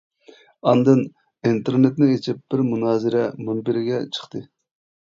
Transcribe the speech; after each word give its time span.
ئاندىن 0.71 1.03
ئىنتېرنېتنى 1.51 2.09
ئېچىپ 2.15 2.41
بىر 2.55 2.67
مۇنازىرە 2.73 3.25
مۇنبىرىگە 3.47 4.05
چىقتى. 4.19 4.47